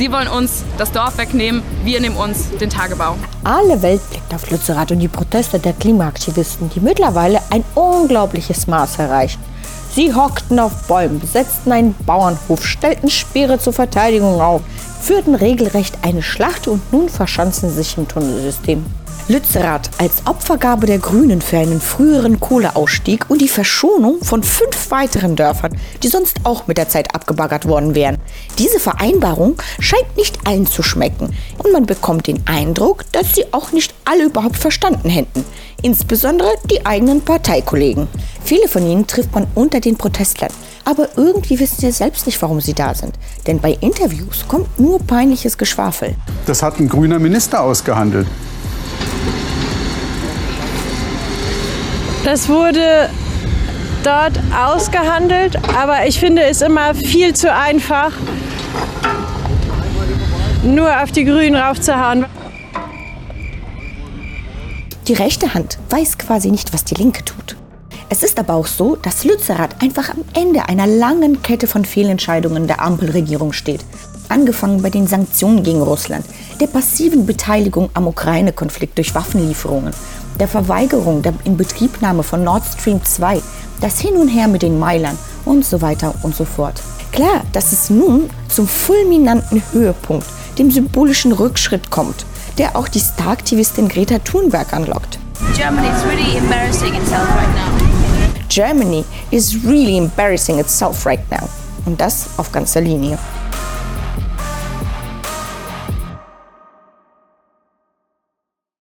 Sie 0.00 0.10
wollen 0.10 0.28
uns 0.28 0.64
das 0.78 0.92
Dorf 0.92 1.18
wegnehmen, 1.18 1.62
wir 1.84 2.00
nehmen 2.00 2.16
uns 2.16 2.48
den 2.58 2.70
Tagebau. 2.70 3.16
Alle 3.44 3.82
Welt 3.82 4.00
blickt 4.08 4.32
auf 4.32 4.50
Lützerath 4.50 4.92
und 4.92 5.00
die 5.00 5.08
Proteste 5.08 5.58
der 5.58 5.74
Klimaaktivisten, 5.74 6.70
die 6.70 6.80
mittlerweile 6.80 7.38
ein 7.50 7.62
unglaubliches 7.74 8.66
Maß 8.66 8.98
erreichen. 8.98 9.42
Sie 9.92 10.14
hockten 10.14 10.60
auf 10.60 10.86
Bäumen, 10.86 11.18
besetzten 11.18 11.72
einen 11.72 11.94
Bauernhof, 12.06 12.64
stellten 12.64 13.10
Speere 13.10 13.58
zur 13.58 13.72
Verteidigung 13.72 14.40
auf, 14.40 14.62
führten 15.02 15.34
regelrecht 15.34 15.98
eine 16.02 16.22
Schlacht 16.22 16.68
und 16.68 16.92
nun 16.92 17.08
verschanzen 17.08 17.70
sie 17.70 17.76
sich 17.76 17.98
im 17.98 18.06
Tunnelsystem. 18.06 18.84
Lützerath 19.30 19.90
als 19.98 20.26
Opfergabe 20.26 20.86
der 20.86 20.98
Grünen 20.98 21.40
für 21.40 21.58
einen 21.58 21.80
früheren 21.80 22.40
Kohleausstieg 22.40 23.26
und 23.28 23.40
die 23.40 23.48
Verschonung 23.48 24.22
von 24.22 24.42
fünf 24.42 24.90
weiteren 24.90 25.36
Dörfern, 25.36 25.76
die 26.02 26.08
sonst 26.08 26.38
auch 26.42 26.66
mit 26.66 26.78
der 26.78 26.88
Zeit 26.88 27.14
abgebaggert 27.14 27.66
worden 27.66 27.94
wären. 27.94 28.18
Diese 28.58 28.80
Vereinbarung 28.80 29.56
scheint 29.78 30.16
nicht 30.16 30.36
allen 30.46 30.66
zu 30.66 30.82
schmecken 30.82 31.36
und 31.58 31.72
man 31.72 31.86
bekommt 31.86 32.26
den 32.26 32.44
Eindruck, 32.46 33.04
dass 33.12 33.34
sie 33.34 33.44
auch 33.52 33.70
nicht 33.70 33.94
alle 34.04 34.24
überhaupt 34.24 34.56
verstanden 34.56 35.08
hätten, 35.08 35.44
insbesondere 35.82 36.50
die 36.70 36.84
eigenen 36.84 37.22
Parteikollegen. 37.22 38.08
Viele 38.44 38.68
von 38.68 38.86
ihnen 38.86 39.06
trifft 39.06 39.34
man 39.34 39.46
unter 39.54 39.80
den 39.80 39.96
Protestlern, 39.96 40.50
aber 40.84 41.08
irgendwie 41.16 41.58
wissen 41.58 41.80
sie 41.80 41.90
selbst 41.90 42.26
nicht, 42.26 42.40
warum 42.42 42.60
sie 42.60 42.74
da 42.74 42.94
sind. 42.94 43.14
Denn 43.46 43.60
bei 43.60 43.76
Interviews 43.80 44.44
kommt 44.48 44.78
nur 44.78 44.98
peinliches 45.00 45.56
Geschwafel. 45.58 46.14
Das 46.46 46.62
hat 46.62 46.80
ein 46.80 46.88
grüner 46.88 47.18
Minister 47.18 47.62
ausgehandelt. 47.62 48.26
Das 52.24 52.48
wurde 52.48 53.08
dort 54.02 54.38
ausgehandelt, 54.54 55.56
aber 55.76 56.06
ich 56.06 56.20
finde 56.20 56.42
es 56.42 56.60
immer 56.60 56.94
viel 56.94 57.34
zu 57.34 57.52
einfach, 57.52 58.12
nur 60.62 61.02
auf 61.02 61.12
die 61.12 61.24
Grünen 61.24 61.56
raufzuhauen. 61.56 62.26
Die 65.10 65.16
rechte 65.16 65.54
Hand 65.54 65.76
weiß 65.88 66.18
quasi 66.18 66.52
nicht, 66.52 66.72
was 66.72 66.84
die 66.84 66.94
linke 66.94 67.24
tut. 67.24 67.56
Es 68.10 68.22
ist 68.22 68.38
aber 68.38 68.54
auch 68.54 68.68
so, 68.68 68.94
dass 68.94 69.24
Lützerath 69.24 69.82
einfach 69.82 70.08
am 70.08 70.24
Ende 70.34 70.68
einer 70.68 70.86
langen 70.86 71.42
Kette 71.42 71.66
von 71.66 71.84
Fehlentscheidungen 71.84 72.68
der 72.68 72.80
Ampelregierung 72.80 73.52
steht. 73.52 73.84
Angefangen 74.28 74.82
bei 74.82 74.90
den 74.90 75.08
Sanktionen 75.08 75.64
gegen 75.64 75.82
Russland, 75.82 76.24
der 76.60 76.68
passiven 76.68 77.26
Beteiligung 77.26 77.90
am 77.94 78.06
Ukraine-Konflikt 78.06 78.98
durch 78.98 79.12
Waffenlieferungen 79.12 79.94
der 80.38 80.46
Verweigerung 80.46 81.22
der 81.22 81.34
Inbetriebnahme 81.42 82.22
von 82.22 82.44
Nord 82.44 82.62
Stream 82.64 83.04
2, 83.04 83.42
das 83.80 83.98
Hin 83.98 84.14
und 84.14 84.28
Her 84.28 84.46
mit 84.46 84.62
den 84.62 84.78
Meilern 84.78 85.18
und 85.44 85.64
so 85.64 85.82
weiter 85.82 86.14
und 86.22 86.36
so 86.36 86.44
fort. 86.44 86.80
Klar, 87.10 87.42
dass 87.52 87.72
es 87.72 87.90
nun 87.90 88.30
zum 88.46 88.68
fulminanten 88.68 89.60
Höhepunkt, 89.72 90.28
dem 90.56 90.70
symbolischen 90.70 91.32
Rückschritt 91.32 91.90
kommt, 91.90 92.24
der 92.60 92.76
auch 92.76 92.88
die 92.88 92.98
Star-Aktivistin 92.98 93.88
Greta 93.88 94.18
Thunberg 94.18 94.74
anlockt. 94.74 95.18
Germany 95.56 95.88
is 95.88 96.04
really 96.04 96.36
embarrassing 96.36 96.94
itself 96.94 97.26
right 97.34 97.48
now. 97.54 98.48
Germany 98.50 99.02
is 99.30 99.64
really 99.64 99.96
embarrassing 99.96 100.58
itself 100.58 101.06
right 101.06 101.22
now. 101.30 101.48
Und 101.86 101.98
das 101.98 102.28
auf 102.36 102.52
ganzer 102.52 102.82
Linie. 102.82 103.18